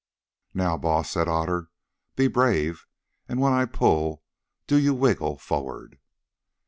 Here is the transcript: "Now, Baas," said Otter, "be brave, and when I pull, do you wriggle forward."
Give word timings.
"Now, 0.55 0.79
Baas," 0.79 1.11
said 1.11 1.27
Otter, 1.27 1.69
"be 2.15 2.25
brave, 2.25 2.87
and 3.29 3.39
when 3.39 3.53
I 3.53 3.65
pull, 3.65 4.23
do 4.65 4.77
you 4.79 4.95
wriggle 4.97 5.37
forward." 5.37 5.99